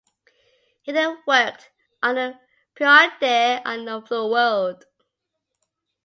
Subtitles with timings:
[0.81, 1.69] He then worked
[2.01, 2.39] on the
[2.75, 4.85] Phoridae of the world.